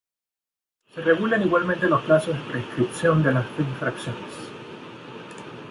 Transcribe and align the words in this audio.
Se 0.95 0.99
regulan 1.01 1.43
igualmente 1.43 1.85
los 1.85 2.01
plazos 2.01 2.33
de 2.35 2.49
prescripción 2.51 3.21
de 3.21 3.33
las 3.33 3.45
infracciones. 3.59 4.33